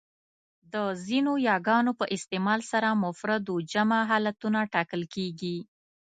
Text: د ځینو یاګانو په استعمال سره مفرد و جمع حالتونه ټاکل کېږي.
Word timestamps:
د 0.73 0.75
ځینو 1.05 1.31
یاګانو 1.49 1.91
په 1.99 2.05
استعمال 2.15 2.59
سره 2.71 2.99
مفرد 3.03 3.43
و 3.49 3.55
جمع 3.71 4.01
حالتونه 4.09 4.59
ټاکل 4.73 5.01
کېږي. 5.15 5.57